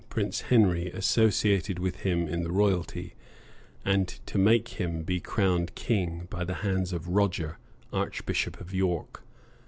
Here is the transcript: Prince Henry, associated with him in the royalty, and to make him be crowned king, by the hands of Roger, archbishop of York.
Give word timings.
Prince 0.09 0.41
Henry, 0.41 0.87
associated 0.87 1.77
with 1.77 1.97
him 1.97 2.27
in 2.27 2.41
the 2.41 2.51
royalty, 2.51 3.13
and 3.85 4.07
to 4.25 4.39
make 4.39 4.69
him 4.79 5.03
be 5.03 5.19
crowned 5.19 5.75
king, 5.75 6.25
by 6.31 6.43
the 6.43 6.55
hands 6.65 6.91
of 6.91 7.07
Roger, 7.09 7.59
archbishop 7.93 8.59
of 8.59 8.73
York. 8.73 9.21